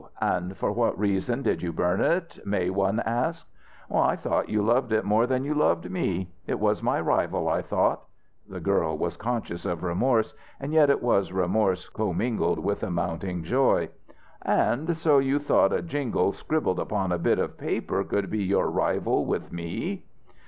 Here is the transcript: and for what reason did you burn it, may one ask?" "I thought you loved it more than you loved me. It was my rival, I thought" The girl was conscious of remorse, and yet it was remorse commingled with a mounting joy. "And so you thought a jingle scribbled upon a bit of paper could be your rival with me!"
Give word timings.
and 0.21 0.57
for 0.57 0.71
what 0.71 0.97
reason 0.97 1.43
did 1.43 1.61
you 1.61 1.71
burn 1.71 2.01
it, 2.01 2.39
may 2.43 2.71
one 2.71 2.99
ask?" 3.01 3.47
"I 3.93 4.15
thought 4.15 4.49
you 4.49 4.63
loved 4.63 4.91
it 4.91 5.05
more 5.05 5.27
than 5.27 5.43
you 5.43 5.53
loved 5.53 5.91
me. 5.91 6.31
It 6.47 6.59
was 6.59 6.81
my 6.81 6.99
rival, 6.99 7.47
I 7.47 7.61
thought" 7.61 8.01
The 8.49 8.59
girl 8.59 8.97
was 8.97 9.15
conscious 9.15 9.63
of 9.63 9.83
remorse, 9.83 10.33
and 10.59 10.73
yet 10.73 10.89
it 10.89 11.03
was 11.03 11.31
remorse 11.31 11.87
commingled 11.87 12.57
with 12.57 12.81
a 12.81 12.89
mounting 12.89 13.43
joy. 13.43 13.89
"And 14.41 14.97
so 14.97 15.19
you 15.19 15.37
thought 15.37 15.71
a 15.71 15.83
jingle 15.83 16.31
scribbled 16.31 16.79
upon 16.79 17.11
a 17.11 17.19
bit 17.19 17.37
of 17.37 17.59
paper 17.59 18.03
could 18.03 18.31
be 18.31 18.43
your 18.43 18.71
rival 18.71 19.23
with 19.25 19.51
me!" 19.53 20.05